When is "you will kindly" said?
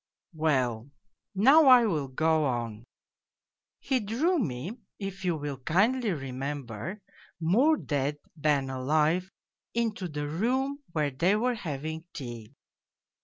5.23-6.09